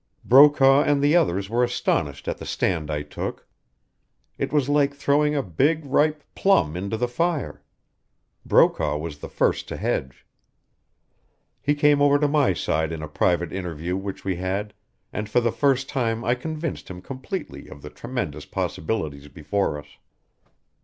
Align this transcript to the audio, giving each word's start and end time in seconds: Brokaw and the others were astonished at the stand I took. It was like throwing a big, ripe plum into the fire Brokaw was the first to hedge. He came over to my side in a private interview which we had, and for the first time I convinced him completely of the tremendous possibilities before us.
Brokaw 0.25 0.81
and 0.81 0.99
the 0.99 1.15
others 1.15 1.47
were 1.47 1.63
astonished 1.63 2.27
at 2.27 2.39
the 2.39 2.45
stand 2.47 2.89
I 2.89 3.03
took. 3.03 3.47
It 4.39 4.51
was 4.51 4.67
like 4.67 4.95
throwing 4.95 5.35
a 5.35 5.43
big, 5.43 5.85
ripe 5.85 6.23
plum 6.33 6.75
into 6.75 6.97
the 6.97 7.07
fire 7.07 7.61
Brokaw 8.43 8.97
was 8.97 9.19
the 9.19 9.29
first 9.29 9.67
to 9.67 9.77
hedge. 9.77 10.25
He 11.61 11.75
came 11.75 12.01
over 12.01 12.17
to 12.17 12.27
my 12.27 12.53
side 12.53 12.91
in 12.91 13.03
a 13.03 13.07
private 13.07 13.53
interview 13.53 13.95
which 13.95 14.25
we 14.25 14.37
had, 14.37 14.73
and 15.13 15.29
for 15.29 15.39
the 15.39 15.51
first 15.51 15.87
time 15.87 16.25
I 16.25 16.33
convinced 16.33 16.89
him 16.89 17.03
completely 17.03 17.67
of 17.67 17.83
the 17.83 17.91
tremendous 17.91 18.45
possibilities 18.47 19.27
before 19.27 19.77
us. 19.77 19.99